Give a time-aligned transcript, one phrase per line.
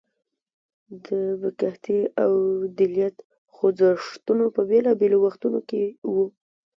[1.05, 1.07] د
[1.41, 2.31] بکهتي او
[2.79, 3.15] دلیت
[3.53, 6.25] خوځښتونه په بیلابیلو وختونو کې وو.